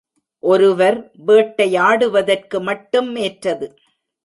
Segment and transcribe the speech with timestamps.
[0.43, 0.97] ஒருவர்
[1.27, 3.67] வேட்டையாடுவதற்கு மட்டும் ஏற்றது.